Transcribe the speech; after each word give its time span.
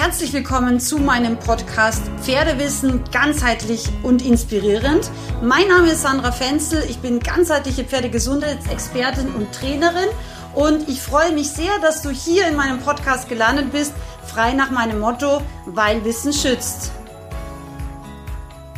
Herzlich 0.00 0.32
willkommen 0.32 0.78
zu 0.78 0.98
meinem 0.98 1.40
Podcast 1.40 2.02
Pferdewissen 2.22 3.02
ganzheitlich 3.10 3.88
und 4.04 4.24
inspirierend. 4.24 5.10
Mein 5.42 5.66
Name 5.66 5.88
ist 5.90 6.02
Sandra 6.02 6.30
Fenzel, 6.30 6.84
ich 6.88 7.00
bin 7.00 7.18
ganzheitliche 7.18 7.82
Pferdegesundheitsexpertin 7.82 9.34
und 9.34 9.52
Trainerin 9.52 10.08
und 10.54 10.88
ich 10.88 11.02
freue 11.02 11.32
mich 11.32 11.50
sehr, 11.50 11.80
dass 11.82 12.02
du 12.02 12.10
hier 12.10 12.46
in 12.46 12.54
meinem 12.54 12.78
Podcast 12.78 13.28
gelandet 13.28 13.72
bist, 13.72 13.92
frei 14.24 14.52
nach 14.52 14.70
meinem 14.70 15.00
Motto, 15.00 15.42
weil 15.66 16.04
Wissen 16.04 16.32
schützt. 16.32 16.92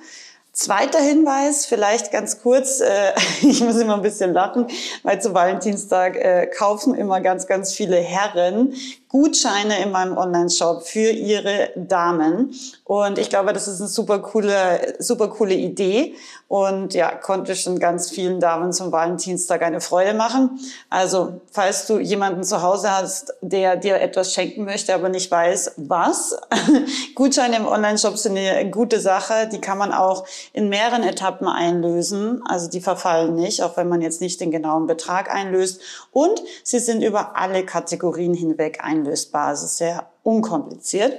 Zweiter 0.62 1.00
Hinweis, 1.00 1.66
vielleicht 1.66 2.12
ganz 2.12 2.40
kurz, 2.40 2.82
äh, 2.82 3.14
ich 3.42 3.62
muss 3.62 3.78
immer 3.78 3.96
ein 3.96 4.04
bisschen 4.04 4.32
lachen, 4.32 4.68
weil 5.02 5.20
zu 5.20 5.34
Valentinstag 5.34 6.16
äh, 6.16 6.46
kaufen 6.56 6.94
immer 6.94 7.20
ganz, 7.20 7.48
ganz 7.48 7.74
viele 7.74 7.96
Herren 7.96 8.76
Gutscheine 9.12 9.84
in 9.84 9.92
meinem 9.92 10.18
Online-Shop 10.18 10.84
für 10.84 11.12
ihre 11.12 11.72
Damen. 11.76 12.56
Und 12.86 13.18
ich 13.18 13.30
glaube, 13.30 13.52
das 13.52 13.68
ist 13.68 13.82
eine 13.82 13.90
super 13.90 14.20
coole, 14.20 14.96
super 15.00 15.28
coole 15.28 15.54
Idee. 15.54 16.16
Und 16.48 16.94
ja, 16.94 17.12
konnte 17.12 17.56
schon 17.56 17.78
ganz 17.80 18.10
vielen 18.10 18.40
Damen 18.40 18.72
zum 18.72 18.92
Valentinstag 18.92 19.64
eine 19.64 19.82
Freude 19.82 20.14
machen. 20.14 20.60
Also, 20.90 21.42
falls 21.52 21.88
du 21.88 22.00
jemanden 22.00 22.46
zu 22.46 22.62
Hause 22.62 22.90
hast, 22.90 23.34
der 23.42 23.76
dir 23.76 24.00
etwas 24.00 24.34
schenken 24.34 24.64
möchte, 24.64 24.94
aber 24.94 25.10
nicht 25.10 25.30
weiß, 25.30 25.74
was, 25.76 26.38
Gutscheine 27.16 27.58
im 27.58 27.68
Online-Shop 27.68 28.18
sind 28.18 28.38
eine 28.38 28.70
gute 28.72 29.02
Sache. 29.02 29.50
Die 29.52 29.60
kann 29.60 29.78
man 29.78 29.92
auch 29.92 30.26
in 30.54 30.70
mehreren 30.70 31.04
Etappen 31.04 31.48
einlösen. 31.48 32.44
Also, 32.48 32.70
die 32.70 32.82
verfallen 32.82 33.36
nicht, 33.36 33.62
auch 33.62 33.76
wenn 33.76 33.90
man 33.90 34.02
jetzt 34.02 34.22
nicht 34.22 34.40
den 34.40 34.52
genauen 34.52 34.88
Betrag 34.88 35.34
einlöst. 35.34 35.82
Und 36.12 36.42
sie 36.64 36.80
sind 36.80 37.02
über 37.02 37.36
alle 37.36 37.66
Kategorien 37.66 38.34
hinweg 38.34 38.80
einlösbar 38.82 39.01
einlösbar. 39.02 39.54
Es 39.54 39.64
ist 39.64 39.78
sehr 39.78 40.12
unkompliziert. 40.24 41.14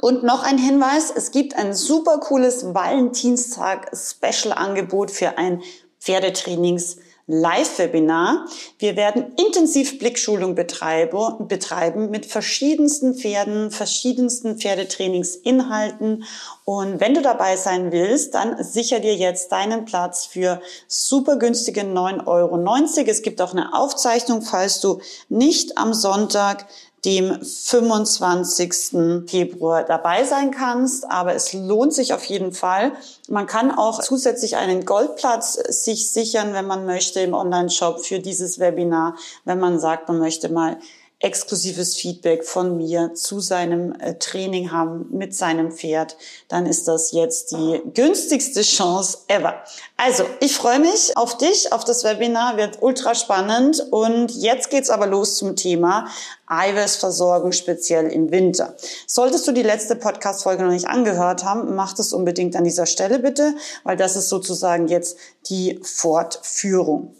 Und 0.00 0.22
noch 0.22 0.44
ein 0.44 0.58
Hinweis, 0.58 1.12
es 1.14 1.30
gibt 1.32 1.56
ein 1.56 1.74
super 1.74 2.18
cooles 2.18 2.72
Valentinstag-Special-Angebot 2.72 5.10
für 5.10 5.36
ein 5.38 5.60
Pferdetrainings- 6.00 6.98
Live-Webinar. 7.30 8.46
Wir 8.78 8.96
werden 8.96 9.34
intensiv 9.36 9.98
Blickschulung 9.98 10.54
betreiben 10.54 12.10
mit 12.10 12.24
verschiedensten 12.24 13.14
Pferden, 13.14 13.70
verschiedensten 13.70 14.56
Pferdetrainingsinhalten. 14.56 16.24
Und 16.64 17.00
wenn 17.00 17.12
du 17.12 17.20
dabei 17.20 17.56
sein 17.56 17.92
willst, 17.92 18.34
dann 18.34 18.64
sicher 18.64 19.00
dir 19.00 19.14
jetzt 19.14 19.52
deinen 19.52 19.84
Platz 19.84 20.24
für 20.24 20.62
super 20.86 21.36
günstige 21.36 21.82
9,90 21.82 22.26
Euro. 22.26 23.10
Es 23.10 23.20
gibt 23.20 23.42
auch 23.42 23.52
eine 23.52 23.74
Aufzeichnung, 23.74 24.40
falls 24.40 24.80
du 24.80 25.00
nicht 25.28 25.76
am 25.76 25.92
Sonntag 25.92 26.64
dem 27.04 27.42
25. 27.42 29.28
Februar 29.28 29.84
dabei 29.84 30.24
sein 30.24 30.50
kannst. 30.50 31.10
Aber 31.10 31.34
es 31.34 31.52
lohnt 31.52 31.94
sich 31.94 32.12
auf 32.12 32.24
jeden 32.24 32.52
Fall. 32.52 32.92
Man 33.28 33.46
kann 33.46 33.70
auch 33.70 34.00
zusätzlich 34.00 34.56
einen 34.56 34.84
Goldplatz 34.84 35.54
sich 35.54 36.10
sichern, 36.10 36.54
wenn 36.54 36.66
man 36.66 36.86
möchte, 36.86 37.20
im 37.20 37.34
Online-Shop 37.34 38.04
für 38.04 38.18
dieses 38.18 38.58
Webinar, 38.58 39.16
wenn 39.44 39.58
man 39.58 39.78
sagt, 39.78 40.08
man 40.08 40.18
möchte 40.18 40.48
mal 40.48 40.78
exklusives 41.20 41.96
Feedback 41.96 42.44
von 42.44 42.76
mir 42.76 43.12
zu 43.14 43.40
seinem 43.40 43.92
äh, 43.98 44.14
Training 44.14 44.70
haben 44.70 45.06
mit 45.10 45.34
seinem 45.34 45.72
Pferd, 45.72 46.16
dann 46.46 46.64
ist 46.64 46.86
das 46.86 47.10
jetzt 47.10 47.50
die 47.50 47.82
günstigste 47.92 48.62
Chance 48.62 49.18
ever. 49.26 49.54
Also, 49.96 50.24
ich 50.38 50.54
freue 50.54 50.78
mich 50.78 51.16
auf 51.16 51.36
dich, 51.36 51.72
auf 51.72 51.84
das 51.84 52.04
Webinar, 52.04 52.56
wird 52.56 52.78
ultra 52.82 53.16
spannend 53.16 53.84
und 53.90 54.30
jetzt 54.30 54.70
geht's 54.70 54.90
aber 54.90 55.08
los 55.08 55.36
zum 55.36 55.56
Thema 55.56 56.06
Eiweißversorgung 56.46 57.50
speziell 57.50 58.06
im 58.06 58.30
Winter. 58.30 58.76
Solltest 59.08 59.46
du 59.48 59.52
die 59.52 59.62
letzte 59.62 59.96
Podcast-Folge 59.96 60.62
noch 60.62 60.70
nicht 60.70 60.88
angehört 60.88 61.42
haben, 61.42 61.74
mach 61.74 61.94
das 61.94 62.12
unbedingt 62.12 62.54
an 62.54 62.62
dieser 62.62 62.86
Stelle 62.86 63.18
bitte, 63.18 63.54
weil 63.82 63.96
das 63.96 64.14
ist 64.14 64.28
sozusagen 64.28 64.86
jetzt 64.86 65.18
die 65.48 65.80
Fortführung. 65.82 67.14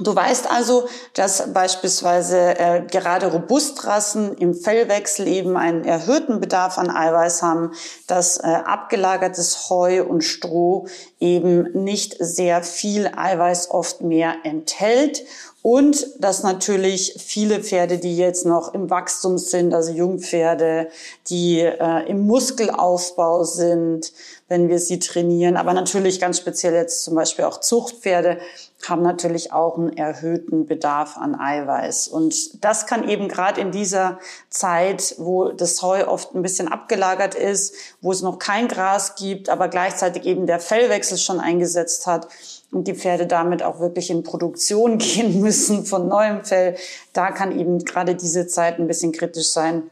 Du 0.00 0.14
weißt 0.14 0.48
also, 0.48 0.88
dass 1.14 1.52
beispielsweise 1.52 2.56
äh, 2.58 2.82
gerade 2.88 3.32
Robustrassen 3.32 4.36
im 4.36 4.54
Fellwechsel 4.54 5.26
eben 5.26 5.56
einen 5.56 5.84
erhöhten 5.84 6.40
Bedarf 6.40 6.78
an 6.78 6.88
Eiweiß 6.88 7.42
haben, 7.42 7.72
dass 8.06 8.38
äh, 8.38 8.46
abgelagertes 8.46 9.68
Heu 9.68 10.04
und 10.04 10.22
Stroh 10.22 10.86
eben 11.18 11.84
nicht 11.84 12.16
sehr 12.20 12.62
viel 12.62 13.10
Eiweiß 13.16 13.72
oft 13.72 14.00
mehr 14.00 14.36
enthält 14.44 15.24
und 15.62 16.06
dass 16.20 16.44
natürlich 16.44 17.16
viele 17.18 17.60
Pferde, 17.60 17.98
die 17.98 18.16
jetzt 18.16 18.46
noch 18.46 18.74
im 18.74 18.90
Wachstum 18.90 19.38
sind, 19.38 19.74
also 19.74 19.90
Jungpferde, 19.90 20.88
die 21.28 21.60
äh, 21.60 22.08
im 22.08 22.26
Muskelaufbau 22.26 23.42
sind, 23.42 24.12
wenn 24.46 24.68
wir 24.68 24.78
sie 24.78 25.00
trainieren, 25.00 25.56
aber 25.56 25.74
natürlich 25.74 26.20
ganz 26.20 26.38
speziell 26.38 26.74
jetzt 26.74 27.02
zum 27.02 27.16
Beispiel 27.16 27.44
auch 27.44 27.58
Zuchtpferde, 27.58 28.38
haben 28.86 29.02
natürlich 29.02 29.52
auch 29.52 29.76
einen 29.76 29.96
erhöhten 29.96 30.66
Bedarf 30.66 31.16
an 31.16 31.34
Eiweiß. 31.34 32.08
Und 32.08 32.64
das 32.64 32.86
kann 32.86 33.08
eben 33.08 33.28
gerade 33.28 33.60
in 33.60 33.72
dieser 33.72 34.18
Zeit, 34.50 35.16
wo 35.18 35.50
das 35.50 35.82
Heu 35.82 36.06
oft 36.06 36.34
ein 36.34 36.42
bisschen 36.42 36.68
abgelagert 36.68 37.34
ist, 37.34 37.74
wo 38.00 38.12
es 38.12 38.22
noch 38.22 38.38
kein 38.38 38.68
Gras 38.68 39.16
gibt, 39.16 39.48
aber 39.48 39.68
gleichzeitig 39.68 40.24
eben 40.24 40.46
der 40.46 40.60
Fellwechsel 40.60 41.18
schon 41.18 41.40
eingesetzt 41.40 42.06
hat 42.06 42.28
und 42.70 42.86
die 42.86 42.94
Pferde 42.94 43.26
damit 43.26 43.62
auch 43.62 43.80
wirklich 43.80 44.10
in 44.10 44.22
Produktion 44.22 44.98
gehen 44.98 45.40
müssen 45.40 45.84
von 45.84 46.08
neuem 46.08 46.44
Fell, 46.44 46.76
da 47.12 47.30
kann 47.30 47.58
eben 47.58 47.84
gerade 47.84 48.14
diese 48.14 48.46
Zeit 48.46 48.78
ein 48.78 48.86
bisschen 48.86 49.12
kritisch 49.12 49.50
sein, 49.50 49.90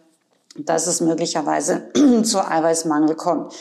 dass 0.59 0.87
es 0.87 1.01
möglicherweise 1.01 1.91
zu 2.23 2.47
Eiweißmangel 2.47 3.17
kommt. 3.17 3.53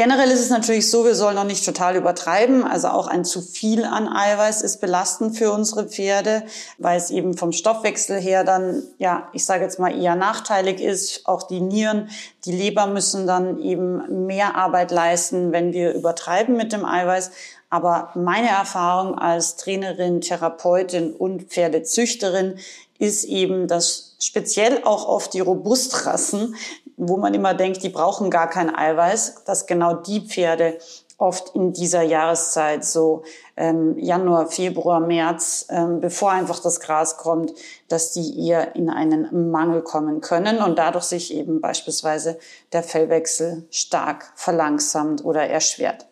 Generell 0.00 0.30
ist 0.30 0.40
es 0.40 0.48
natürlich 0.48 0.90
so, 0.90 1.04
wir 1.04 1.14
sollen 1.14 1.34
noch 1.34 1.44
nicht 1.44 1.62
total 1.62 1.94
übertreiben. 1.94 2.64
Also 2.64 2.88
auch 2.88 3.06
ein 3.06 3.22
zu 3.26 3.42
viel 3.42 3.84
an 3.84 4.08
Eiweiß 4.08 4.62
ist 4.62 4.80
belastend 4.80 5.36
für 5.36 5.52
unsere 5.52 5.84
Pferde, 5.84 6.42
weil 6.78 6.96
es 6.96 7.10
eben 7.10 7.36
vom 7.36 7.52
Stoffwechsel 7.52 8.18
her 8.18 8.42
dann, 8.42 8.82
ja, 8.96 9.28
ich 9.34 9.44
sage 9.44 9.62
jetzt 9.62 9.78
mal 9.78 9.94
eher 9.94 10.14
nachteilig 10.14 10.80
ist. 10.80 11.28
Auch 11.28 11.42
die 11.42 11.60
Nieren, 11.60 12.08
die 12.46 12.52
Leber 12.52 12.86
müssen 12.86 13.26
dann 13.26 13.58
eben 13.60 14.24
mehr 14.24 14.54
Arbeit 14.54 14.90
leisten, 14.90 15.52
wenn 15.52 15.74
wir 15.74 15.92
übertreiben 15.92 16.56
mit 16.56 16.72
dem 16.72 16.86
Eiweiß. 16.86 17.30
Aber 17.68 18.12
meine 18.14 18.48
Erfahrung 18.48 19.18
als 19.18 19.56
Trainerin, 19.56 20.22
Therapeutin 20.22 21.12
und 21.12 21.42
Pferdezüchterin 21.42 22.58
ist 22.98 23.24
eben, 23.24 23.68
dass 23.68 24.16
speziell 24.18 24.82
auch 24.84 25.06
oft 25.06 25.34
die 25.34 25.40
Robustrassen 25.40 26.56
wo 27.00 27.16
man 27.16 27.34
immer 27.34 27.54
denkt, 27.54 27.82
die 27.82 27.88
brauchen 27.88 28.30
gar 28.30 28.48
kein 28.48 28.74
Eiweiß, 28.74 29.44
dass 29.44 29.66
genau 29.66 29.94
die 29.94 30.20
Pferde 30.20 30.78
oft 31.20 31.54
in 31.54 31.72
dieser 31.72 32.02
Jahreszeit, 32.02 32.84
so 32.84 33.24
ähm, 33.56 33.98
Januar, 33.98 34.46
Februar, 34.46 35.00
März, 35.00 35.66
ähm, 35.68 36.00
bevor 36.00 36.30
einfach 36.30 36.60
das 36.60 36.80
Gras 36.80 37.18
kommt, 37.18 37.52
dass 37.88 38.12
die 38.12 38.46
eher 38.46 38.74
in 38.74 38.88
einen 38.88 39.50
Mangel 39.50 39.82
kommen 39.82 40.22
können 40.22 40.58
und 40.62 40.78
dadurch 40.78 41.04
sich 41.04 41.34
eben 41.34 41.60
beispielsweise 41.60 42.38
der 42.72 42.82
Fellwechsel 42.82 43.66
stark 43.70 44.32
verlangsamt 44.34 45.24
oder 45.24 45.46
erschwert. 45.46 46.06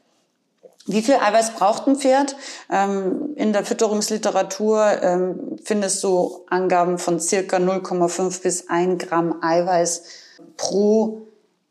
Wie 0.86 1.02
viel 1.02 1.16
Eiweiß 1.16 1.52
braucht 1.52 1.86
ein 1.86 1.96
Pferd? 1.96 2.34
Ähm, 2.70 3.34
in 3.36 3.52
der 3.52 3.64
Fütterungsliteratur 3.64 5.02
ähm, 5.02 5.56
findest 5.62 6.02
du 6.04 6.44
Angaben 6.48 6.98
von 6.98 7.20
circa 7.20 7.58
0,5 7.58 8.42
bis 8.42 8.68
1 8.68 9.06
Gramm 9.06 9.42
Eiweiß 9.42 10.02
pro 10.58 11.22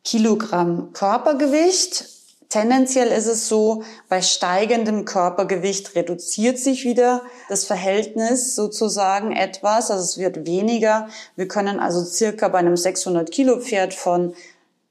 Kilogramm 0.04 0.94
Körpergewicht. 0.94 2.06
Tendenziell 2.50 3.10
ist 3.10 3.28
es 3.28 3.50
so, 3.50 3.84
bei 4.08 4.22
steigendem 4.22 5.04
Körpergewicht 5.04 5.96
reduziert 5.96 6.58
sich 6.58 6.86
wieder 6.86 7.22
das 7.50 7.66
Verhältnis 7.66 8.56
sozusagen 8.56 9.34
etwas, 9.34 9.92
also 9.92 10.02
es 10.02 10.18
wird 10.18 10.48
weniger. 10.48 11.10
Wir 11.36 11.50
können 11.50 11.80
also 11.80 12.04
circa 12.04 12.48
bei 12.48 12.60
einem 12.60 12.78
600 12.78 13.30
Kilo 13.30 13.60
Pferd 13.60 13.94
von 13.94 14.34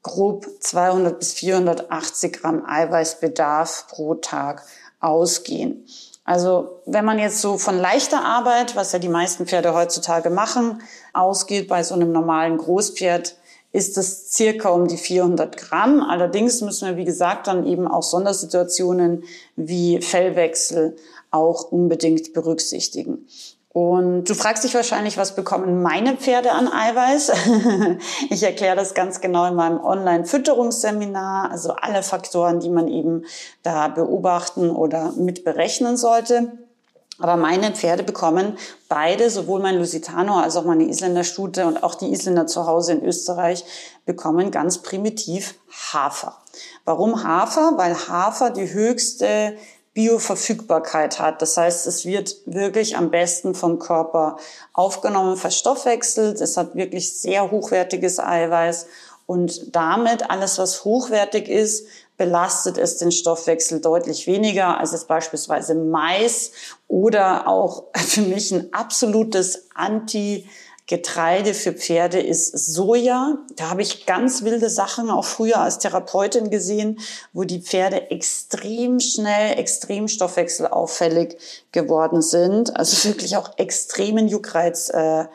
grob 0.03 0.45
200 0.59 1.17
bis 1.17 1.33
480 1.33 2.33
Gramm 2.33 2.63
Eiweißbedarf 2.63 3.87
pro 3.89 4.13
Tag 4.13 4.63
ausgehen. 4.99 5.85
Also 6.23 6.81
wenn 6.85 7.05
man 7.05 7.17
jetzt 7.17 7.41
so 7.41 7.57
von 7.57 7.77
leichter 7.77 8.23
Arbeit, 8.23 8.75
was 8.75 8.91
ja 8.91 8.99
die 8.99 9.09
meisten 9.09 9.47
Pferde 9.47 9.73
heutzutage 9.73 10.29
machen, 10.29 10.81
ausgeht 11.13 11.67
bei 11.67 11.81
so 11.83 11.95
einem 11.95 12.11
normalen 12.11 12.57
Großpferd, 12.57 13.35
ist 13.71 13.97
es 13.97 14.33
circa 14.33 14.69
um 14.69 14.87
die 14.87 14.97
400 14.97 15.57
Gramm. 15.57 16.01
Allerdings 16.01 16.61
müssen 16.61 16.87
wir, 16.87 16.97
wie 16.97 17.05
gesagt, 17.05 17.47
dann 17.47 17.65
eben 17.65 17.87
auch 17.87 18.03
Sondersituationen 18.03 19.23
wie 19.55 20.01
Fellwechsel 20.01 20.95
auch 21.31 21.71
unbedingt 21.71 22.33
berücksichtigen. 22.33 23.27
Und 23.77 24.23
du 24.27 24.33
fragst 24.33 24.63
dich 24.63 24.73
wahrscheinlich, 24.73 25.17
was 25.17 25.35
bekommen 25.35 25.83
meine 25.83 26.17
Pferde 26.17 26.51
an 26.51 26.67
Eiweiß? 26.67 27.31
ich 28.31 28.41
erkläre 28.41 28.75
das 28.75 28.95
ganz 28.95 29.21
genau 29.21 29.45
in 29.45 29.53
meinem 29.53 29.79
Online-Fütterungsseminar, 29.79 31.51
also 31.51 31.73
alle 31.73 32.01
Faktoren, 32.01 32.59
die 32.59 32.71
man 32.71 32.87
eben 32.87 33.25
da 33.61 33.87
beobachten 33.87 34.71
oder 34.71 35.11
mit 35.11 35.43
berechnen 35.43 35.95
sollte. 35.95 36.53
Aber 37.19 37.35
meine 37.35 37.71
Pferde 37.71 38.03
bekommen 38.03 38.57
beide, 38.89 39.29
sowohl 39.29 39.59
mein 39.59 39.77
Lusitano 39.77 40.39
als 40.39 40.55
auch 40.55 40.65
meine 40.65 40.83
Isländer 40.83 41.23
Stute 41.23 41.65
und 41.65 41.83
auch 41.83 41.95
die 41.95 42.11
Isländer 42.11 42.45
zu 42.45 42.67
Hause 42.67 42.93
in 42.93 43.03
Österreich, 43.03 43.65
bekommen 44.05 44.51
ganz 44.51 44.79
primitiv 44.79 45.55
Hafer. 45.93 46.37
Warum 46.85 47.23
Hafer? 47.23 47.73
Weil 47.77 47.95
Hafer 48.07 48.51
die 48.51 48.71
höchste 48.71 49.57
Bioverfügbarkeit 49.93 51.19
hat. 51.19 51.41
Das 51.41 51.57
heißt, 51.57 51.87
es 51.87 52.05
wird 52.05 52.35
wirklich 52.45 52.97
am 52.97 53.09
besten 53.09 53.55
vom 53.55 53.79
Körper 53.79 54.37
aufgenommen, 54.73 55.37
verstoffwechselt. 55.37 56.39
Es 56.39 56.55
hat 56.55 56.75
wirklich 56.75 57.19
sehr 57.19 57.49
hochwertiges 57.49 58.19
Eiweiß 58.19 58.85
und 59.25 59.75
damit 59.75 60.29
alles, 60.29 60.59
was 60.59 60.85
hochwertig 60.85 61.49
ist, 61.49 61.87
belastet 62.17 62.77
es 62.77 62.97
den 62.97 63.11
Stoffwechsel 63.11 63.79
deutlich 63.79 64.27
weniger 64.27 64.79
als 64.79 64.91
jetzt 64.91 65.07
beispielsweise 65.07 65.75
Mais 65.75 66.51
oder 66.87 67.47
auch 67.47 67.85
für 67.95 68.21
mich 68.21 68.51
ein 68.51 68.73
absolutes 68.73 69.67
Anti- 69.73 70.47
Getreide 70.89 71.53
für 71.53 71.73
Pferde 71.73 72.21
ist 72.21 72.57
Soja. 72.73 73.39
Da 73.57 73.69
habe 73.69 73.81
ich 73.81 74.05
ganz 74.05 74.43
wilde 74.43 74.69
Sachen 74.69 75.09
auch 75.09 75.25
früher 75.25 75.59
als 75.59 75.79
Therapeutin 75.79 76.49
gesehen, 76.49 76.99
wo 77.33 77.43
die 77.43 77.59
Pferde 77.59 78.09
extrem 78.09 79.01
schnell, 79.01 79.59
extrem 79.59 80.07
stoffwechselauffällig 80.07 81.37
geworden 81.73 82.21
sind. 82.21 82.73
Also 82.77 83.09
wirklich 83.09 83.35
auch 83.35 83.57
extremen 83.57 84.29
Juckreiz 84.29 84.87
äh, 84.87 85.25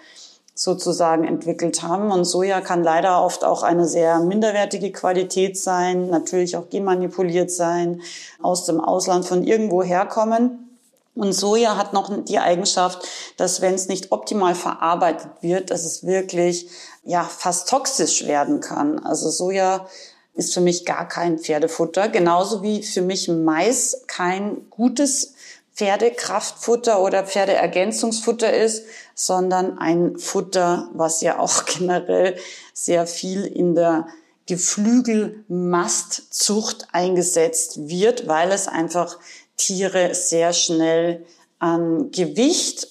sozusagen 0.55 1.25
entwickelt 1.25 1.83
haben. 1.83 2.11
Und 2.11 2.25
Soja 2.25 2.61
kann 2.61 2.83
leider 2.83 3.23
oft 3.25 3.45
auch 3.45 3.63
eine 3.63 3.87
sehr 3.87 4.21
minderwertige 4.21 4.93
Qualität 4.93 5.59
sein, 5.59 6.11
natürlich 6.11 6.57
auch 6.57 6.69
genmanipuliert 6.69 7.51
sein, 7.51 8.03
aus 8.41 8.67
dem 8.67 8.81
Ausland 8.81 9.25
von 9.25 9.45
irgendwo 9.45 9.83
herkommen. 9.83 10.79
Und 11.15 11.33
Soja 11.33 11.77
hat 11.77 11.93
noch 11.93 12.11
die 12.25 12.39
Eigenschaft, 12.39 13.07
dass 13.37 13.61
wenn 13.61 13.75
es 13.75 13.89
nicht 13.89 14.13
optimal 14.13 14.55
verarbeitet 14.55 15.31
wird, 15.41 15.71
dass 15.71 15.85
es 15.85 16.07
wirklich 16.07 16.69
ja 17.05 17.25
fast 17.25 17.69
toxisch 17.69 18.27
werden 18.27 18.61
kann. 18.61 18.99
Also 18.99 19.29
Soja 19.29 19.87
ist 20.35 20.55
für 20.55 20.63
mich 20.63 20.87
gar 20.87 21.07
kein 21.07 21.39
Pferdefutter, 21.39 22.09
genauso 22.09 22.63
wie 22.63 22.83
für 22.83 23.03
mich 23.03 23.29
Mais 23.29 24.05
kein 24.07 24.71
gutes 24.71 25.35
Pferdekraftfutter 25.75 27.03
oder 27.03 27.25
Pferdeergänzungsfutter 27.25 28.53
ist, 28.53 28.85
sondern 29.15 29.79
ein 29.79 30.19
Futter, 30.19 30.89
was 30.95 31.21
ja 31.21 31.39
auch 31.39 31.65
generell 31.67 32.37
sehr 32.73 33.07
viel 33.07 33.45
in 33.45 33.75
der 33.75 34.07
Geflügelmastzucht 34.47 36.89
eingesetzt 36.93 37.89
wird, 37.89 38.27
weil 38.27 38.51
es 38.51 38.69
einfach 38.69 39.19
Tiere 39.57 40.15
sehr 40.15 40.53
schnell 40.53 41.25
an 41.59 42.11
Gewicht 42.11 42.89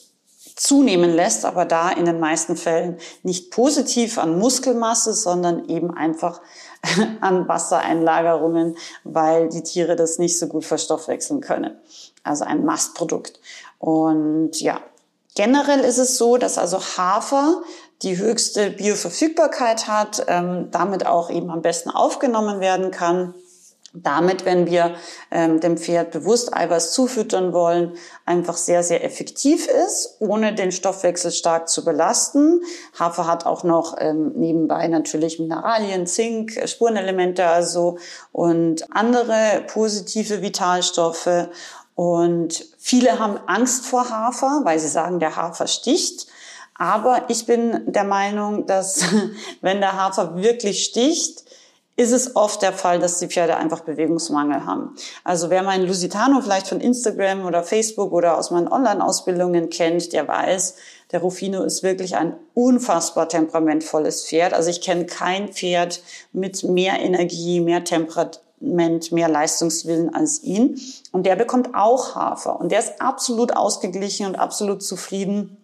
zunehmen 0.55 1.13
lässt, 1.13 1.43
aber 1.43 1.65
da 1.65 1.89
in 1.89 2.05
den 2.05 2.19
meisten 2.19 2.55
Fällen 2.55 2.97
nicht 3.23 3.51
positiv 3.51 4.17
an 4.17 4.37
Muskelmasse, 4.37 5.13
sondern 5.13 5.67
eben 5.67 5.91
einfach 5.91 6.39
an 7.21 7.47
Wassereinlagerungen, 7.47 8.77
weil 9.03 9.49
die 9.49 9.63
Tiere 9.63 9.95
das 9.95 10.19
nicht 10.19 10.37
so 10.37 10.47
gut 10.47 10.63
verstoffwechseln 10.63 11.41
können. 11.41 11.75
Also 12.23 12.45
ein 12.45 12.63
Mastprodukt. 12.63 13.39
Und 13.79 14.61
ja, 14.61 14.81
generell 15.35 15.81
ist 15.81 15.97
es 15.97 16.17
so, 16.17 16.37
dass 16.37 16.57
also 16.57 16.79
Hafer 16.79 17.61
die 18.01 18.17
höchste 18.17 18.71
Bioverfügbarkeit 18.71 19.87
hat, 19.87 20.25
ähm, 20.27 20.69
damit 20.71 21.05
auch 21.05 21.29
eben 21.29 21.49
am 21.51 21.61
besten 21.61 21.89
aufgenommen 21.89 22.59
werden 22.59 22.91
kann 22.91 23.35
damit, 23.93 24.45
wenn 24.45 24.67
wir 24.67 24.95
ähm, 25.31 25.59
dem 25.59 25.77
Pferd 25.77 26.11
bewusst 26.11 26.55
Eiweiß 26.55 26.93
zufüttern 26.93 27.51
wollen, 27.51 27.93
einfach 28.25 28.55
sehr, 28.55 28.83
sehr 28.83 29.03
effektiv 29.03 29.67
ist, 29.67 30.15
ohne 30.19 30.55
den 30.55 30.71
Stoffwechsel 30.71 31.31
stark 31.31 31.67
zu 31.67 31.83
belasten. 31.83 32.61
Hafer 32.97 33.27
hat 33.27 33.45
auch 33.45 33.63
noch 33.63 33.95
ähm, 33.99 34.31
nebenbei 34.35 34.87
natürlich 34.87 35.39
Mineralien, 35.39 36.07
Zink, 36.07 36.55
äh, 36.55 36.67
Spurenelemente 36.67 37.45
also 37.47 37.97
und 38.31 38.85
andere 38.95 39.65
positive 39.67 40.41
Vitalstoffe. 40.41 41.49
Und 42.01 42.65
viele 42.79 43.19
haben 43.19 43.37
Angst 43.45 43.85
vor 43.85 44.09
Hafer, 44.09 44.61
weil 44.63 44.79
sie 44.79 44.87
sagen, 44.87 45.19
der 45.19 45.35
Hafer 45.35 45.67
sticht. 45.67 46.25
Aber 46.73 47.25
ich 47.27 47.45
bin 47.45 47.83
der 47.85 48.05
Meinung, 48.05 48.65
dass 48.65 49.03
wenn 49.61 49.81
der 49.81 50.01
Hafer 50.01 50.35
wirklich 50.35 50.83
sticht, 50.83 51.43
ist 51.97 52.11
es 52.11 52.35
oft 52.35 52.63
der 52.63 52.73
Fall, 52.73 52.97
dass 52.97 53.19
die 53.19 53.27
Pferde 53.27 53.55
einfach 53.55 53.81
Bewegungsmangel 53.81 54.65
haben. 54.65 54.95
Also 55.23 55.51
wer 55.51 55.61
meinen 55.61 55.85
Lusitano 55.85 56.41
vielleicht 56.41 56.69
von 56.69 56.81
Instagram 56.81 57.45
oder 57.45 57.61
Facebook 57.61 58.13
oder 58.13 58.35
aus 58.39 58.49
meinen 58.49 58.67
Online-Ausbildungen 58.67 59.69
kennt, 59.69 60.11
der 60.11 60.27
weiß, 60.27 60.77
der 61.11 61.19
Rufino 61.19 61.61
ist 61.61 61.83
wirklich 61.83 62.15
ein 62.15 62.33
unfassbar 62.55 63.29
temperamentvolles 63.29 64.25
Pferd. 64.25 64.55
Also 64.55 64.71
ich 64.71 64.81
kenne 64.81 65.05
kein 65.05 65.49
Pferd 65.49 66.01
mit 66.33 66.63
mehr 66.63 66.99
Energie, 66.99 67.61
mehr 67.61 67.83
Temperament, 68.61 69.11
mehr 69.11 69.27
Leistungswillen 69.27 70.13
als 70.13 70.43
ihn. 70.43 70.79
Und 71.11 71.25
der 71.25 71.35
bekommt 71.35 71.73
auch 71.73 72.15
Hafer. 72.15 72.59
Und 72.59 72.71
der 72.71 72.79
ist 72.79 73.01
absolut 73.01 73.55
ausgeglichen 73.55 74.27
und 74.27 74.35
absolut 74.35 74.83
zufrieden 74.83 75.57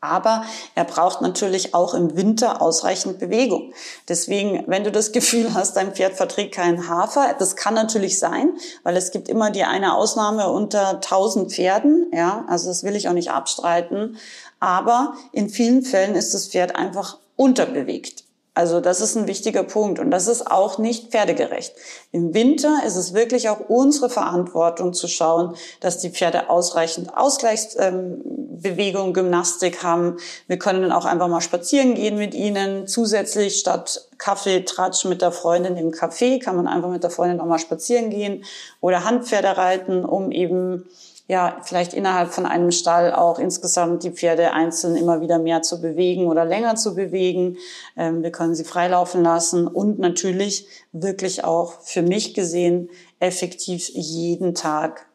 aber 0.00 0.44
er 0.76 0.84
braucht 0.84 1.22
natürlich 1.22 1.74
auch 1.74 1.92
im 1.92 2.16
Winter 2.16 2.62
ausreichend 2.62 3.18
Bewegung. 3.18 3.72
Deswegen, 4.06 4.62
wenn 4.68 4.84
du 4.84 4.92
das 4.92 5.10
Gefühl 5.10 5.54
hast, 5.54 5.76
dein 5.76 5.92
Pferd 5.92 6.14
verträgt 6.14 6.54
keinen 6.54 6.88
Hafer, 6.88 7.34
das 7.36 7.56
kann 7.56 7.74
natürlich 7.74 8.20
sein, 8.20 8.52
weil 8.84 8.96
es 8.96 9.10
gibt 9.10 9.28
immer 9.28 9.50
die 9.50 9.64
eine 9.64 9.96
Ausnahme 9.96 10.52
unter 10.52 10.90
1000 10.90 11.52
Pferden. 11.52 12.12
Ja, 12.14 12.44
also 12.46 12.68
das 12.68 12.84
will 12.84 12.94
ich 12.94 13.08
auch 13.08 13.12
nicht 13.12 13.32
abstreiten. 13.32 14.18
Aber 14.60 15.14
in 15.32 15.48
vielen 15.48 15.82
Fällen 15.82 16.14
ist 16.14 16.32
das 16.32 16.46
Pferd 16.46 16.76
einfach 16.76 17.18
unterbewegt. 17.34 18.22
Also 18.58 18.80
das 18.80 19.00
ist 19.00 19.14
ein 19.16 19.28
wichtiger 19.28 19.62
Punkt 19.62 20.00
und 20.00 20.10
das 20.10 20.26
ist 20.26 20.50
auch 20.50 20.78
nicht 20.78 21.12
pferdegerecht. 21.12 21.76
Im 22.10 22.34
Winter 22.34 22.80
ist 22.84 22.96
es 22.96 23.14
wirklich 23.14 23.48
auch 23.50 23.60
unsere 23.68 24.10
Verantwortung 24.10 24.94
zu 24.94 25.06
schauen, 25.06 25.54
dass 25.78 25.98
die 25.98 26.10
Pferde 26.10 26.50
ausreichend 26.50 27.16
Ausgleichsbewegung, 27.16 29.12
Gymnastik 29.12 29.84
haben. 29.84 30.16
Wir 30.48 30.58
können 30.58 30.82
dann 30.82 30.90
auch 30.90 31.04
einfach 31.04 31.28
mal 31.28 31.40
spazieren 31.40 31.94
gehen 31.94 32.18
mit 32.18 32.34
ihnen. 32.34 32.88
Zusätzlich 32.88 33.60
statt 33.60 34.08
Kaffee, 34.18 34.64
Tratsch 34.64 35.04
mit 35.04 35.22
der 35.22 35.30
Freundin 35.30 35.76
im 35.76 35.92
Café 35.92 36.42
kann 36.42 36.56
man 36.56 36.66
einfach 36.66 36.90
mit 36.90 37.04
der 37.04 37.10
Freundin 37.10 37.38
auch 37.38 37.46
mal 37.46 37.60
spazieren 37.60 38.10
gehen 38.10 38.42
oder 38.80 39.04
Handpferde 39.04 39.56
reiten, 39.56 40.04
um 40.04 40.32
eben 40.32 40.88
ja, 41.30 41.58
vielleicht 41.62 41.92
innerhalb 41.92 42.32
von 42.32 42.46
einem 42.46 42.70
Stall 42.70 43.12
auch 43.12 43.38
insgesamt 43.38 44.02
die 44.02 44.10
Pferde 44.10 44.54
einzeln 44.54 44.96
immer 44.96 45.20
wieder 45.20 45.38
mehr 45.38 45.60
zu 45.60 45.82
bewegen 45.82 46.26
oder 46.26 46.46
länger 46.46 46.74
zu 46.74 46.94
bewegen. 46.94 47.58
Ähm, 47.96 48.22
wir 48.22 48.32
können 48.32 48.54
sie 48.54 48.64
freilaufen 48.64 49.22
lassen 49.22 49.68
und 49.68 49.98
natürlich 49.98 50.66
wirklich 50.92 51.44
auch 51.44 51.80
für 51.82 52.00
mich 52.00 52.32
gesehen 52.32 52.88
effektiv 53.20 53.90
jeden 53.90 54.54
Tag 54.54 55.06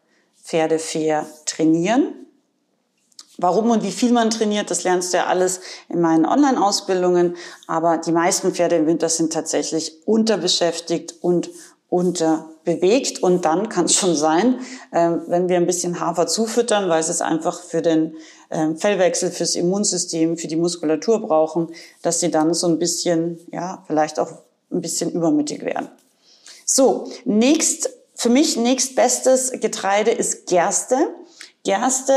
Pferde 0.42 0.78
fair 0.78 1.26
trainieren. 1.46 2.14
Warum 3.40 3.72
und 3.72 3.82
wie 3.82 3.92
viel 3.92 4.12
man 4.12 4.30
trainiert, 4.30 4.70
das 4.70 4.84
lernst 4.84 5.14
du 5.14 5.18
ja 5.18 5.26
alles 5.26 5.62
in 5.90 6.00
meinen 6.00 6.28
Online-Ausbildungen. 6.28 7.36
Aber 7.66 7.98
die 7.98 8.12
meisten 8.12 8.54
Pferde 8.54 8.76
im 8.76 8.86
Winter 8.86 9.10
sind 9.10 9.34
tatsächlich 9.34 10.06
unterbeschäftigt 10.06 11.16
und 11.22 11.50
unterbewegt. 11.94 13.22
Und 13.22 13.46
dann 13.46 13.70
kann 13.70 13.86
es 13.86 13.96
schon 14.00 14.16
sein, 14.16 14.60
äh, 14.92 15.12
wenn 15.28 15.48
wir 15.48 15.58
ein 15.58 15.68
bisschen 15.68 16.00
Hafer 16.00 16.28
zufüttern, 16.28 16.90
weil 16.90 17.04
sie 17.04 17.12
es 17.12 17.22
einfach 17.22 17.62
für 17.62 17.82
den 17.82 18.16
äh, 18.50 18.74
Fellwechsel, 18.76 19.32
fürs 19.32 19.56
Immunsystem, 19.56 20.38
für 20.38 20.48
die 20.48 20.56
Muskulatur 20.56 21.22
brauchen, 21.22 21.70
dass 22.02 22.20
sie 22.20 22.32
dann 22.32 22.54
so 22.54 22.68
ein 22.68 22.80
bisschen, 22.80 23.40
ja, 23.52 23.84
vielleicht 23.88 24.20
auch 24.20 24.32
ein 24.72 24.82
bisschen 24.82 25.12
übermütig 25.12 25.64
werden. 25.64 25.90
So, 26.66 27.12
nächst, 27.26 27.90
für 28.16 28.30
mich 28.30 28.58
nächstbestes 28.58 29.52
Getreide 29.60 30.12
ist 30.12 30.48
Gerste. 30.48 30.96
Gerste 31.64 32.14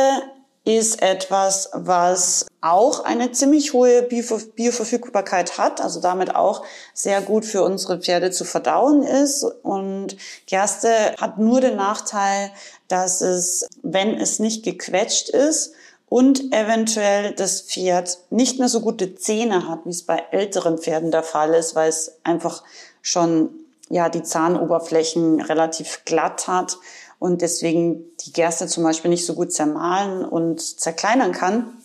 ist 0.66 1.00
etwas, 1.00 1.70
was 1.72 2.46
auch 2.60 3.04
eine 3.04 3.30
ziemlich 3.30 3.72
hohe 3.72 4.02
Bioverfügbarkeit 4.02 5.58
hat, 5.58 5.80
also 5.80 6.00
damit 6.00 6.34
auch 6.34 6.64
sehr 6.92 7.22
gut 7.22 7.44
für 7.44 7.62
unsere 7.62 8.00
Pferde 8.00 8.32
zu 8.32 8.44
verdauen 8.44 9.04
ist. 9.04 9.44
Und 9.44 10.16
Gerste 10.46 11.14
hat 11.20 11.38
nur 11.38 11.60
den 11.60 11.76
Nachteil, 11.76 12.50
dass 12.88 13.20
es, 13.20 13.68
wenn 13.82 14.20
es 14.20 14.40
nicht 14.40 14.64
gequetscht 14.64 15.28
ist, 15.28 15.72
und 16.08 16.52
eventuell 16.52 17.32
das 17.32 17.62
Pferd 17.62 18.18
nicht 18.30 18.60
mehr 18.60 18.68
so 18.68 18.80
gute 18.80 19.16
Zähne 19.16 19.68
hat, 19.68 19.80
wie 19.86 19.90
es 19.90 20.06
bei 20.06 20.22
älteren 20.30 20.78
Pferden 20.78 21.10
der 21.10 21.24
Fall 21.24 21.52
ist, 21.52 21.74
weil 21.74 21.88
es 21.88 22.18
einfach 22.22 22.62
schon 23.02 23.50
ja 23.88 24.08
die 24.08 24.22
Zahnoberflächen 24.22 25.40
relativ 25.40 26.02
glatt 26.04 26.46
hat 26.46 26.78
und 27.18 27.42
deswegen 27.42 28.04
die 28.24 28.32
Gerste 28.32 28.66
zum 28.66 28.84
Beispiel 28.84 29.10
nicht 29.10 29.26
so 29.26 29.34
gut 29.34 29.52
zermahlen 29.52 30.24
und 30.24 30.60
zerkleinern 30.60 31.32
kann, 31.32 31.76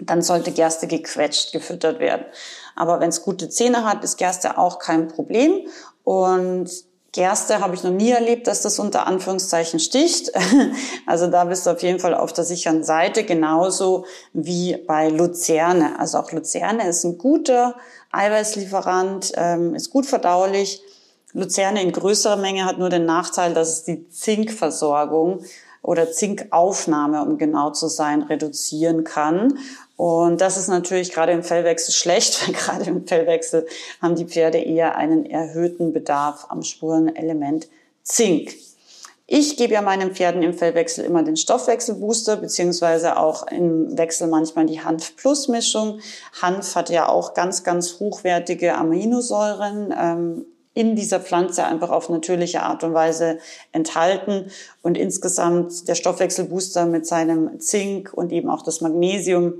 dann 0.00 0.22
sollte 0.22 0.52
Gerste 0.52 0.86
gequetscht 0.86 1.52
gefüttert 1.52 2.00
werden. 2.00 2.26
Aber 2.74 3.00
wenn 3.00 3.08
es 3.08 3.22
gute 3.22 3.48
Zähne 3.48 3.84
hat, 3.84 4.04
ist 4.04 4.18
Gerste 4.18 4.58
auch 4.58 4.78
kein 4.78 5.08
Problem. 5.08 5.66
Und 6.04 6.70
Gerste 7.12 7.60
habe 7.60 7.74
ich 7.74 7.82
noch 7.82 7.90
nie 7.90 8.10
erlebt, 8.10 8.46
dass 8.46 8.60
das 8.60 8.78
unter 8.78 9.06
Anführungszeichen 9.06 9.80
sticht. 9.80 10.30
Also 11.06 11.28
da 11.28 11.44
bist 11.44 11.64
du 11.64 11.70
auf 11.70 11.82
jeden 11.82 12.00
Fall 12.00 12.14
auf 12.14 12.32
der 12.32 12.44
sicheren 12.44 12.82
Seite, 12.82 13.22
genauso 13.24 14.06
wie 14.32 14.76
bei 14.76 15.08
Luzerne. 15.08 15.98
Also 15.98 16.18
auch 16.18 16.32
Luzerne 16.32 16.88
ist 16.88 17.04
ein 17.04 17.16
guter 17.16 17.76
Eiweißlieferant, 18.10 19.32
ähm, 19.36 19.74
ist 19.74 19.90
gut 19.90 20.04
verdaulich 20.04 20.82
Luzerne 21.36 21.82
in 21.82 21.92
größerer 21.92 22.36
Menge 22.36 22.64
hat 22.64 22.78
nur 22.78 22.88
den 22.88 23.04
Nachteil, 23.04 23.52
dass 23.52 23.68
es 23.68 23.84
die 23.84 24.08
Zinkversorgung 24.08 25.44
oder 25.82 26.10
Zinkaufnahme, 26.10 27.22
um 27.22 27.36
genau 27.36 27.70
zu 27.70 27.88
sein, 27.88 28.22
reduzieren 28.22 29.04
kann. 29.04 29.58
Und 29.96 30.40
das 30.40 30.56
ist 30.56 30.68
natürlich 30.68 31.12
gerade 31.12 31.32
im 31.32 31.42
Fellwechsel 31.42 31.92
schlecht, 31.92 32.42
weil 32.46 32.54
gerade 32.54 32.84
im 32.86 33.06
Fellwechsel 33.06 33.66
haben 34.00 34.16
die 34.16 34.24
Pferde 34.24 34.58
eher 34.58 34.96
einen 34.96 35.26
erhöhten 35.26 35.92
Bedarf 35.92 36.46
am 36.48 36.62
Spurenelement 36.62 37.68
Zink. 38.02 38.54
Ich 39.26 39.58
gebe 39.58 39.74
ja 39.74 39.82
meinen 39.82 40.14
Pferden 40.14 40.42
im 40.42 40.54
Fellwechsel 40.54 41.04
immer 41.04 41.22
den 41.22 41.36
Stoffwechselbooster, 41.36 42.36
beziehungsweise 42.36 43.18
auch 43.18 43.46
im 43.48 43.98
Wechsel 43.98 44.28
manchmal 44.28 44.66
die 44.66 44.80
Hanf-Plus-Mischung. 44.80 46.00
Hanf 46.40 46.76
hat 46.76 46.88
ja 46.88 47.08
auch 47.08 47.34
ganz, 47.34 47.62
ganz 47.62 47.98
hochwertige 47.98 48.74
Aminosäuren. 48.76 49.92
Ähm, 49.98 50.46
in 50.76 50.94
dieser 50.94 51.20
Pflanze 51.20 51.64
einfach 51.64 51.90
auf 51.90 52.10
natürliche 52.10 52.62
Art 52.62 52.84
und 52.84 52.92
Weise 52.92 53.38
enthalten. 53.72 54.50
Und 54.82 54.98
insgesamt 54.98 55.88
der 55.88 55.94
Stoffwechselbooster 55.94 56.84
mit 56.84 57.06
seinem 57.06 57.58
Zink 57.60 58.12
und 58.12 58.30
eben 58.30 58.50
auch 58.50 58.62
das 58.62 58.82
Magnesium 58.82 59.54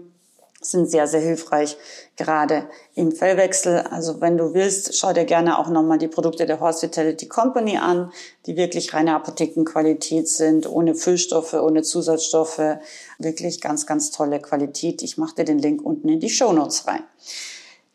sind 0.61 0.91
sehr, 0.91 1.07
sehr 1.07 1.21
hilfreich, 1.21 1.77
gerade 2.17 2.69
im 2.95 3.13
Fellwechsel. 3.13 3.79
Also 3.91 4.21
wenn 4.21 4.37
du 4.37 4.53
willst, 4.53 4.99
schau 4.99 5.13
dir 5.15 5.25
gerne 5.25 5.59
auch 5.59 5.69
nochmal 5.69 5.97
die 5.97 6.09
Produkte 6.09 6.45
der 6.45 6.61
Horse 6.61 6.83
Vitality 6.83 7.29
Company 7.29 7.79
an, 7.79 8.13
die 8.45 8.57
wirklich 8.57 8.93
reine 8.93 9.15
Apothekenqualität 9.15 10.29
sind, 10.29 10.69
ohne 10.69 10.95
Füllstoffe, 10.95 11.55
ohne 11.55 11.83
Zusatzstoffe. 11.83 12.79
Wirklich 13.19 13.63
ganz, 13.63 13.87
ganz 13.87 14.11
tolle 14.11 14.41
Qualität. 14.41 15.03
Ich 15.03 15.17
mache 15.17 15.37
dir 15.37 15.45
den 15.45 15.61
Link 15.61 15.83
unten 15.83 16.11
in 16.11 16.21
die 16.21 16.31
Show 16.31 16.53
Notes 16.53 16.87
rein. 16.87 17.05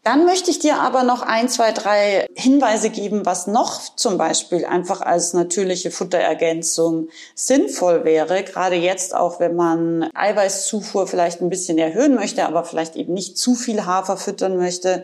Dann 0.04 0.26
möchte 0.26 0.50
ich 0.50 0.58
dir 0.58 0.80
aber 0.80 1.04
noch 1.04 1.22
ein, 1.22 1.48
zwei, 1.48 1.72
drei 1.72 2.26
Hinweise 2.34 2.90
geben, 2.90 3.24
was 3.24 3.46
noch 3.46 3.96
zum 3.96 4.18
Beispiel 4.18 4.66
einfach 4.66 5.02
als 5.02 5.34
natürliche 5.34 5.92
Futterergänzung 5.92 7.10
sinnvoll 7.36 8.04
wäre. 8.04 8.44
Gerade 8.44 8.76
jetzt 8.76 9.16
auch, 9.16 9.40
wenn 9.40 9.56
man 9.56 10.10
Eiweißzufuhr 10.16 11.06
vielleicht 11.06 11.42
ein 11.42 11.50
bisschen 11.50 11.78
erhöhen 11.78 12.16
möchte, 12.16 12.48
aber 12.48 12.64
vielleicht 12.64 12.96
eben 12.96 13.14
nicht 13.14 13.38
zu 13.38 13.54
viel 13.54 13.86
Hafer 13.86 14.18
füttern 14.18 14.58
möchte, 14.58 15.04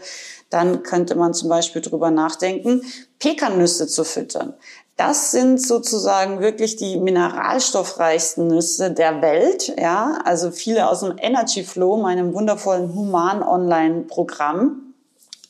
dann 0.50 0.82
könnte 0.82 1.14
man 1.14 1.36
zum 1.36 1.50
Beispiel 1.50 1.84
drüber 1.84 2.10
nachdenken, 2.10 2.82
Pekannüsse 3.20 3.86
zu 3.86 4.04
füttern. 4.04 4.56
Das 4.96 5.30
sind 5.30 5.62
sozusagen 5.62 6.40
wirklich 6.40 6.76
die 6.76 6.98
mineralstoffreichsten 6.98 8.48
Nüsse 8.48 8.90
der 8.90 9.22
Welt, 9.22 9.76
ja. 9.80 10.18
Also 10.26 10.50
viele 10.50 10.90
aus 10.90 11.02
dem 11.02 11.18
Energy 11.20 11.64
Flow, 11.64 11.98
meinem 11.98 12.34
wundervollen 12.34 12.96
Human 12.96 13.44
Online 13.44 14.06
Programm 14.08 14.87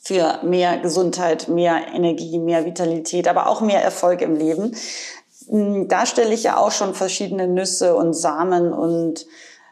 für 0.08 0.40
mehr 0.42 0.78
Gesundheit, 0.78 1.50
mehr 1.50 1.82
Energie, 1.94 2.40
mehr 2.40 2.64
Vitalität, 2.64 3.28
aber 3.28 3.48
auch 3.48 3.60
mehr 3.60 3.84
Erfolg 3.84 4.22
im 4.22 4.38
Leben. 4.38 4.74
Hm, 5.50 5.90
da 5.90 6.06
stelle 6.06 6.34
ich 6.34 6.44
ja 6.44 6.56
auch 6.56 6.72
schon 6.72 6.96
verschiedene 6.96 7.46
Nüsse 7.46 7.94
und 7.94 8.14
Samen 8.14 8.72
und 8.72 9.26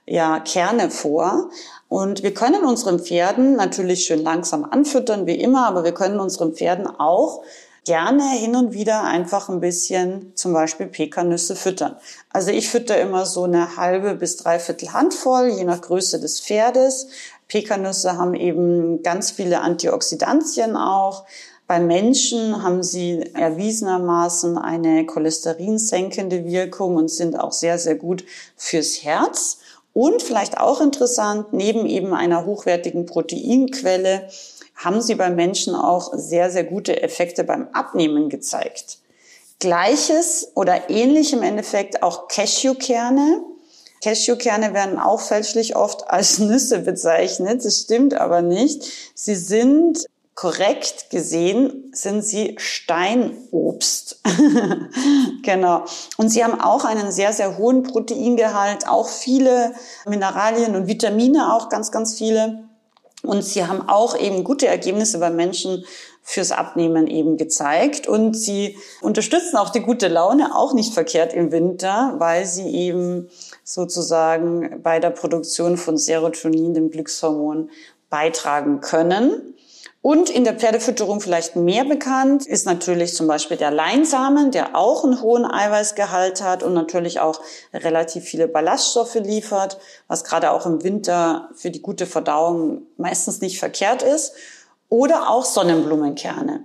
ja, 0.05 0.41
Kerne 0.41 0.89
vor. 0.89 1.49
Und 1.87 2.21
wir 2.21 2.33
können 2.33 2.65
unseren 2.65 2.99
Pferden 2.99 3.55
natürlich 3.55 4.03
schön 4.03 4.21
langsam 4.21 4.65
anfüttern, 4.65 5.25
wie 5.25 5.39
immer, 5.39 5.67
aber 5.67 5.85
wir 5.85 5.93
können 5.93 6.19
unseren 6.19 6.53
Pferden 6.53 6.85
auch 6.85 7.41
gerne 7.85 8.29
hin 8.31 8.55
und 8.55 8.73
wieder 8.73 9.03
einfach 9.03 9.47
ein 9.47 9.61
bisschen 9.61 10.33
zum 10.35 10.51
Beispiel 10.51 10.87
Pekannüsse 10.87 11.55
füttern. 11.55 11.95
Also 12.29 12.51
ich 12.51 12.69
fütter 12.69 12.99
immer 12.99 13.25
so 13.25 13.43
eine 13.43 13.77
halbe 13.77 14.15
bis 14.15 14.35
dreiviertel 14.37 14.91
Handvoll, 14.91 15.47
je 15.47 15.63
nach 15.63 15.81
Größe 15.81 16.19
des 16.19 16.41
Pferdes. 16.41 17.07
Pekannüsse 17.47 18.17
haben 18.17 18.33
eben 18.33 19.03
ganz 19.03 19.31
viele 19.31 19.61
Antioxidantien 19.61 20.75
auch. 20.75 21.25
Bei 21.67 21.79
Menschen 21.79 22.61
haben 22.61 22.83
sie 22.83 23.21
erwiesenermaßen 23.33 24.57
eine 24.57 25.05
cholesterinsenkende 25.05 26.45
Wirkung 26.45 26.95
und 26.95 27.09
sind 27.09 27.39
auch 27.39 27.51
sehr, 27.51 27.79
sehr 27.79 27.95
gut 27.95 28.23
fürs 28.55 29.03
Herz. 29.03 29.59
Und 29.93 30.21
vielleicht 30.21 30.59
auch 30.59 30.81
interessant, 30.81 31.53
neben 31.53 31.85
eben 31.85 32.13
einer 32.13 32.45
hochwertigen 32.45 33.05
Proteinquelle 33.05 34.27
haben 34.75 35.01
sie 35.01 35.15
bei 35.15 35.29
Menschen 35.29 35.73
auch 35.73 36.11
sehr, 36.13 36.51
sehr 36.51 36.65
gute 36.65 37.01
Effekte 37.01 37.43
beim 37.43 37.69
Abnehmen 37.71 38.29
gezeigt. 38.29 38.99
Gleiches 39.59 40.51
oder 40.53 40.89
ähnlich 40.89 41.31
im 41.33 41.41
Endeffekt 41.41 42.03
auch 42.03 42.27
Cashewkerne. 42.27 43.41
Cashewkerne 44.05 44.75
werden 44.75 44.99
auch 44.99 45.19
fälschlich 45.19 45.75
oft 45.75 46.09
als 46.11 46.37
Nüsse 46.39 46.79
bezeichnet. 46.79 47.65
Das 47.65 47.81
stimmt 47.81 48.13
aber 48.13 48.43
nicht. 48.43 48.83
Sie 49.15 49.35
sind 49.35 50.05
korrekt 50.35 51.09
gesehen 51.11 51.91
sind 51.93 52.21
sie 52.21 52.55
Steinobst. 52.59 54.21
genau. 55.43 55.85
Und 56.17 56.29
sie 56.29 56.43
haben 56.43 56.59
auch 56.59 56.83
einen 56.83 57.13
sehr, 57.13 57.31
sehr 57.31 57.57
hohen 57.57 57.83
Proteingehalt, 57.83 58.85
auch 58.85 59.07
viele 59.07 59.73
Mineralien 60.05 60.75
und 60.75 60.87
Vitamine, 60.87 61.53
auch 61.53 61.69
ganz, 61.69 61.89
ganz 61.89 62.17
viele. 62.17 62.65
Und 63.23 63.43
sie 63.43 63.65
haben 63.65 63.87
auch 63.87 64.19
eben 64.19 64.43
gute 64.43 64.67
Ergebnisse 64.67 65.19
bei 65.19 65.29
Menschen 65.29 65.85
fürs 66.21 66.51
Abnehmen 66.51 67.07
eben 67.07 67.37
gezeigt. 67.37 68.07
Und 68.07 68.35
sie 68.35 68.77
unterstützen 69.01 69.55
auch 69.55 69.69
die 69.69 69.81
gute 69.81 70.09
Laune, 70.09 70.53
auch 70.55 70.73
nicht 70.73 70.93
verkehrt 70.93 71.33
im 71.33 71.51
Winter, 71.51 72.15
weil 72.17 72.45
sie 72.45 72.67
eben 72.67 73.29
sozusagen 73.65 74.81
bei 74.83 74.99
der 74.99 75.09
Produktion 75.09 75.75
von 75.75 75.97
Serotonin, 75.97 76.75
dem 76.75 76.91
Glückshormon, 76.91 77.71
beitragen 78.09 78.79
können. 78.79 79.55
Und 80.03 80.29
in 80.29 80.43
der 80.43 80.53
Pferdefütterung 80.53 81.19
vielleicht 81.19 81.55
mehr 81.55 81.83
bekannt 81.83 82.45
ist 82.45 82.67
natürlich 82.67 83.15
zum 83.15 83.25
Beispiel 83.25 83.57
der 83.57 83.71
Leinsamen, 83.71 84.51
der 84.51 84.75
auch 84.75 85.03
einen 85.03 85.19
hohen 85.19 85.45
Eiweißgehalt 85.45 86.43
hat 86.43 86.61
und 86.61 86.75
natürlich 86.75 87.19
auch 87.19 87.41
relativ 87.73 88.23
viele 88.25 88.47
Ballaststoffe 88.47 89.15
liefert, 89.15 89.79
was 90.07 90.23
gerade 90.23 90.51
auch 90.51 90.67
im 90.67 90.83
Winter 90.83 91.49
für 91.55 91.71
die 91.71 91.81
gute 91.81 92.05
Verdauung 92.05 92.83
meistens 92.97 93.41
nicht 93.41 93.57
verkehrt 93.57 94.03
ist. 94.03 94.33
Oder 94.89 95.27
auch 95.31 95.43
Sonnenblumenkerne. 95.43 96.63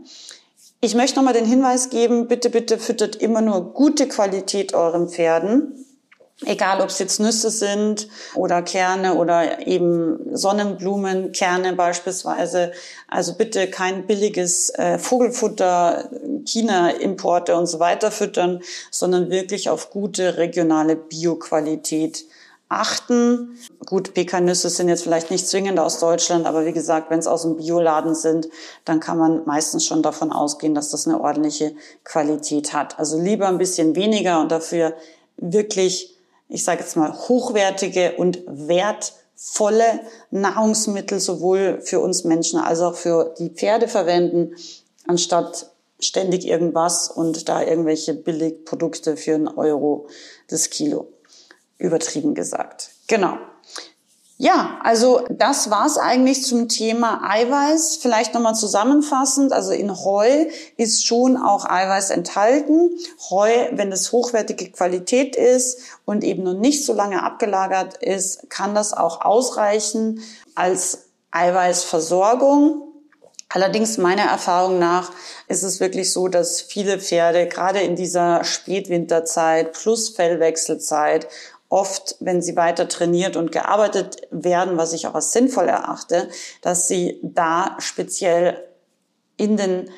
Ich 0.83 0.95
möchte 0.95 1.17
nochmal 1.17 1.33
den 1.33 1.47
Hinweis 1.47 1.89
geben, 1.89 2.29
bitte, 2.29 2.51
bitte 2.51 2.77
füttert 2.77 3.17
immer 3.17 3.41
nur 3.41 3.73
gute 3.73 4.07
Qualität 4.07 4.75
euren 4.75 5.09
Pferden 5.09 5.87
Egal, 6.47 6.81
ob 6.81 6.89
es 6.89 6.99
jetzt 6.99 7.21
Nüsse 7.21 7.51
sind 7.51 8.09
oder 8.35 8.63
Kerne 8.63 9.15
oder 9.15 9.67
eben 9.67 10.35
Sonnenblumenkerne 10.35 11.75
beispielsweise. 11.75 12.73
Also 13.09 13.35
bitte 13.35 13.69
kein 13.69 14.07
billiges 14.07 14.71
äh, 14.71 14.99
Vogelfutter, 14.99 16.09
China-Importe 16.47 17.57
und 17.57 17.67
so 17.67 17.79
weiter 17.79 18.11
füttern, 18.11 18.63
sondern 18.91 19.31
wirklich 19.31 19.69
auf 19.69 19.91
gute 19.91 20.39
regionale 20.39 20.97
Bioqualität 20.97 22.25
achten. 22.71 23.59
Gut, 23.85 24.15
Pekannüsse 24.15 24.71
sind 24.71 24.89
jetzt 24.89 25.03
vielleicht 25.03 25.31
nicht 25.31 25.47
zwingend 25.47 25.79
aus 25.79 25.99
Deutschland, 25.99 26.47
aber 26.47 26.65
wie 26.65 26.73
gesagt, 26.73 27.11
wenn 27.11 27.19
es 27.19 27.27
aus 27.27 27.43
dem 27.43 27.57
Bioladen 27.57 28.15
sind, 28.15 28.49
dann 28.87 29.01
kann 29.01 29.19
man 29.19 29.45
meistens 29.45 29.85
schon 29.85 30.03
davon 30.03 30.33
ausgehen, 30.33 30.75
dass 30.75 30.89
das 30.89 31.07
eine 31.07 31.21
ordentliche 31.21 31.75
Qualität 32.05 32.73
hat. 32.73 32.99
Also 32.99 33.21
lieber 33.21 33.49
ein 33.49 33.59
bisschen 33.59 33.95
weniger 33.95 34.41
und 34.41 34.51
dafür 34.51 34.95
wirklich 35.37 36.17
ich 36.51 36.65
sage 36.65 36.81
jetzt 36.81 36.97
mal, 36.97 37.13
hochwertige 37.13 38.17
und 38.17 38.43
wertvolle 38.47 40.01
Nahrungsmittel 40.31 41.21
sowohl 41.21 41.81
für 41.81 42.01
uns 42.01 42.25
Menschen 42.25 42.61
als 42.61 42.81
auch 42.81 42.97
für 42.97 43.35
die 43.39 43.51
Pferde 43.51 43.89
verwenden, 43.89 44.55
anstatt 45.07 45.71
ständig 46.01 46.47
irgendwas 46.47 47.09
und 47.09 47.49
da 47.49 47.63
irgendwelche 47.63 48.15
Billigprodukte 48.15 49.17
für 49.17 49.35
einen 49.35 49.49
Euro 49.49 50.09
das 50.49 50.71
Kilo. 50.71 51.13
Übertrieben 51.79 52.35
gesagt. 52.35 52.91
Genau. 53.07 53.39
Ja, 54.43 54.79
also 54.83 55.23
das 55.29 55.69
war's 55.69 55.99
eigentlich 55.99 56.47
zum 56.47 56.67
Thema 56.67 57.21
Eiweiß. 57.29 57.99
Vielleicht 58.01 58.33
nochmal 58.33 58.55
zusammenfassend. 58.55 59.53
Also 59.53 59.73
in 59.73 59.95
Heu 59.95 60.47
ist 60.79 61.07
schon 61.07 61.37
auch 61.37 61.67
Eiweiß 61.69 62.09
enthalten. 62.09 62.89
Heu, 63.29 63.51
wenn 63.73 63.93
es 63.93 64.13
hochwertige 64.13 64.71
Qualität 64.71 65.37
ist 65.37 65.81
und 66.07 66.25
eben 66.25 66.43
noch 66.43 66.55
nicht 66.55 66.87
so 66.87 66.95
lange 66.95 67.23
abgelagert 67.23 67.99
ist, 68.03 68.49
kann 68.49 68.75
das 68.75 68.95
auch 68.95 69.21
ausreichen 69.21 70.23
als 70.55 71.11
Eiweißversorgung. 71.33 72.91
Allerdings 73.51 73.99
meiner 73.99 74.23
Erfahrung 74.23 74.79
nach 74.79 75.13
ist 75.49 75.65
es 75.65 75.81
wirklich 75.81 76.15
so, 76.15 76.29
dass 76.29 76.63
viele 76.63 76.99
Pferde 76.99 77.47
gerade 77.47 77.81
in 77.81 77.95
dieser 77.95 78.43
Spätwinterzeit 78.45 79.75
plus 79.75 80.09
Fellwechselzeit 80.09 81.29
oft, 81.71 82.17
wenn 82.21 82.43
sie 82.43 82.57
weiter 82.57 82.89
trainiert 82.89 83.37
und 83.37 83.53
gearbeitet 83.53 84.29
werden, 84.31 84.77
was 84.77 84.93
ich 84.93 85.07
auch 85.07 85.15
als 85.15 85.33
sinnvoll 85.33 85.69
erachte, 85.69 86.29
dass 86.61 86.89
sie 86.89 87.21
da 87.23 87.77
speziell 87.79 88.63
in 89.39 89.57
den 89.57 89.89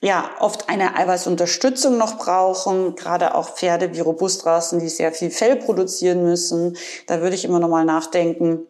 ja, 0.00 0.30
oft 0.38 0.68
eine 0.68 0.96
Eiweißunterstützung 0.96 1.96
noch 1.96 2.18
brauchen, 2.18 2.94
gerade 2.94 3.34
auch 3.34 3.48
Pferde 3.48 3.94
wie 3.94 4.00
Robustrassen, 4.00 4.78
die 4.78 4.90
sehr 4.90 5.12
viel 5.12 5.30
Fell 5.30 5.56
produzieren 5.56 6.22
müssen. 6.22 6.76
Da 7.06 7.22
würde 7.22 7.34
ich 7.34 7.46
immer 7.46 7.58
noch 7.58 7.70
mal 7.70 7.86
nachdenken, 7.86 8.66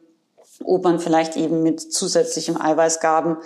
ob 0.62 0.84
man 0.84 1.00
vielleicht 1.00 1.34
eben 1.36 1.64
mit 1.64 1.80
zusätzlichem 1.80 2.60
Eiweißgaben 2.60 3.38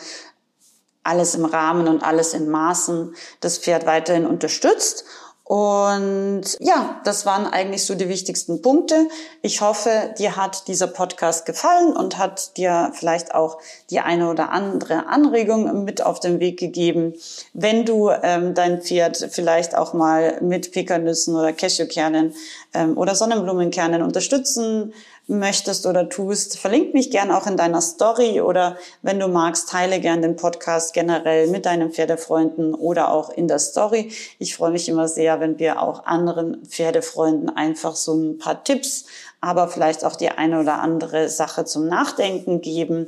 alles 1.02 1.34
im 1.34 1.46
Rahmen 1.46 1.88
und 1.88 2.02
alles 2.02 2.34
in 2.34 2.50
Maßen 2.50 3.14
das 3.40 3.56
Pferd 3.56 3.86
weiterhin 3.86 4.26
unterstützt 4.26 5.06
und 5.48 6.42
ja, 6.60 7.00
das 7.04 7.24
waren 7.24 7.46
eigentlich 7.46 7.86
so 7.86 7.94
die 7.94 8.10
wichtigsten 8.10 8.60
Punkte. 8.60 9.08
Ich 9.40 9.62
hoffe, 9.62 10.14
dir 10.18 10.36
hat 10.36 10.68
dieser 10.68 10.88
Podcast 10.88 11.46
gefallen 11.46 11.96
und 11.96 12.18
hat 12.18 12.58
dir 12.58 12.92
vielleicht 12.92 13.34
auch 13.34 13.56
die 13.88 14.00
eine 14.00 14.28
oder 14.28 14.50
andere 14.50 15.06
Anregung 15.06 15.84
mit 15.84 16.04
auf 16.04 16.20
den 16.20 16.38
Weg 16.38 16.58
gegeben. 16.58 17.14
Wenn 17.54 17.86
du 17.86 18.10
ähm, 18.10 18.52
dein 18.52 18.82
Pferd 18.82 19.26
vielleicht 19.30 19.74
auch 19.74 19.94
mal 19.94 20.38
mit 20.42 20.72
Pekannüssen 20.72 21.34
oder 21.34 21.54
Cashewkernen 21.54 22.34
ähm, 22.74 22.98
oder 22.98 23.14
Sonnenblumenkernen 23.14 24.02
unterstützen 24.02 24.92
möchtest 25.28 25.84
oder 25.84 26.08
tust, 26.08 26.58
verlink 26.58 26.94
mich 26.94 27.10
gern 27.10 27.30
auch 27.30 27.46
in 27.46 27.58
deiner 27.58 27.82
Story 27.82 28.40
oder 28.40 28.76
wenn 29.02 29.20
du 29.20 29.28
magst, 29.28 29.68
teile 29.68 30.00
gern 30.00 30.22
den 30.22 30.36
Podcast 30.36 30.94
generell 30.94 31.48
mit 31.48 31.66
deinen 31.66 31.92
Pferdefreunden 31.92 32.74
oder 32.74 33.12
auch 33.12 33.28
in 33.28 33.46
der 33.46 33.58
Story. 33.58 34.10
Ich 34.38 34.56
freue 34.56 34.70
mich 34.70 34.88
immer 34.88 35.06
sehr, 35.06 35.38
wenn 35.38 35.58
wir 35.58 35.82
auch 35.82 36.06
anderen 36.06 36.64
Pferdefreunden 36.64 37.54
einfach 37.54 37.94
so 37.94 38.14
ein 38.14 38.38
paar 38.38 38.64
Tipps, 38.64 39.04
aber 39.42 39.68
vielleicht 39.68 40.02
auch 40.02 40.16
die 40.16 40.30
eine 40.30 40.60
oder 40.60 40.80
andere 40.80 41.28
Sache 41.28 41.66
zum 41.66 41.86
Nachdenken 41.86 42.62
geben. 42.62 43.06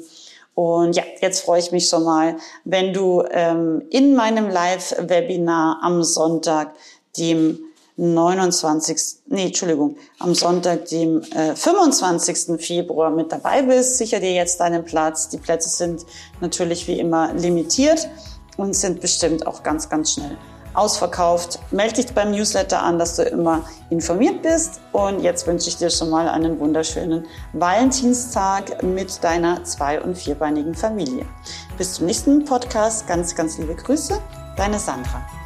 Und 0.55 0.97
ja, 0.97 1.05
jetzt 1.23 1.41
freue 1.41 1.61
ich 1.61 1.73
mich 1.73 1.89
schon 1.89 2.05
mal, 2.05 2.37
wenn 2.65 2.93
du 2.93 3.25
ähm, 3.31 3.83
in 3.89 4.15
meinem 4.15 4.51
Live-Webinar 4.51 5.79
am 5.83 6.03
Sonntag, 6.03 6.75
dem 7.17 7.61
29. 8.01 8.97
Nee, 9.27 9.47
Entschuldigung, 9.47 9.97
am 10.19 10.35
Sonntag, 10.35 10.87
dem 10.87 11.23
äh, 11.33 11.55
25. 11.55 12.59
Februar 12.59 13.11
mit 13.11 13.31
dabei 13.31 13.63
bist. 13.63 13.99
Sicher 13.99 14.21
dir 14.21 14.33
jetzt 14.33 14.59
deinen 14.59 14.85
Platz. 14.85 15.29
Die 15.29 15.37
Plätze 15.37 15.69
sind 15.69 16.07
natürlich 16.41 16.89
wie 16.89 16.99
immer 16.99 17.35
limitiert 17.35 18.09
und 18.57 18.75
sind 18.75 19.01
bestimmt 19.01 19.47
auch 19.47 19.63
ganz, 19.63 19.89
ganz 19.91 20.13
schnell 20.13 20.37
ausverkauft. 20.73 21.59
Melde 21.73 21.95
dich 21.95 22.15
beim 22.15 22.31
Newsletter 22.31 22.83
an, 22.83 22.99
dass 22.99 23.17
du 23.17 23.23
immer 23.23 23.65
informiert 23.91 24.41
bist. 24.43 24.81
Und 24.93 25.21
jetzt 25.21 25.47
wünsche 25.47 25.69
ich 25.69 25.77
dir 25.77 25.91
schon 25.91 26.09
mal 26.09 26.29
einen 26.29 26.59
wunderschönen 26.59 27.27
Valentinstag 27.53 28.83
mit 28.83 29.23
deiner 29.23 29.63
zwei- 29.65 30.01
und 30.01 30.17
vierbeinigen 30.17 30.75
Familie. 30.75 31.27
Bis 31.77 31.95
zum 31.95 32.07
nächsten 32.07 32.45
Podcast. 32.45 33.07
Ganz, 33.07 33.35
ganz 33.35 33.59
liebe 33.59 33.75
Grüße. 33.75 34.19
Deine 34.57 34.79
Sandra. 34.79 35.40